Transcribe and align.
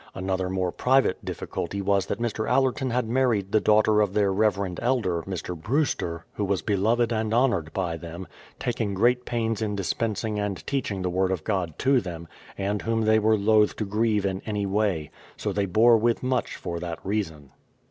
Another 0.15 0.49
more 0.49 0.71
private 0.71 1.23
difficulty 1.23 1.79
was 1.79 2.07
that 2.07 2.17
Mr. 2.19 2.49
Allerton 2.49 2.89
had 2.89 3.07
married 3.07 3.51
the 3.51 3.61
daughter 3.61 4.01
of 4.01 4.15
their 4.15 4.33
rever 4.33 4.65
end 4.65 4.79
elder, 4.81 5.21
Mr. 5.27 5.55
Brewster, 5.55 6.25
who 6.33 6.43
was 6.43 6.63
beloved 6.63 7.13
and 7.13 7.31
honoured 7.31 7.71
by 7.71 7.97
them, 7.97 8.27
taking 8.57 8.95
great 8.95 9.25
pains 9.25 9.61
in 9.61 9.75
dispensing 9.75 10.39
and 10.39 10.65
teaching 10.65 11.03
the 11.03 11.09
word 11.11 11.29
of 11.31 11.43
God 11.43 11.77
to 11.77 12.01
them, 12.01 12.27
and 12.57 12.81
whom 12.81 13.01
they 13.03 13.19
were 13.19 13.37
loth 13.37 13.75
to 13.75 13.85
grieve 13.85 14.25
in 14.25 14.41
any 14.43 14.65
way; 14.65 15.11
so 15.37 15.53
they 15.53 15.67
bore 15.67 15.97
with 15.97 16.23
much 16.23 16.55
for 16.55 16.79
that 16.79 16.97
reason. 17.05 17.51